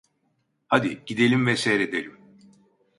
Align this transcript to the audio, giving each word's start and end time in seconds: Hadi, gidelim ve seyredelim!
Hadi, 0.67 1.03
gidelim 1.05 1.45
ve 1.47 1.57
seyredelim! 1.57 2.17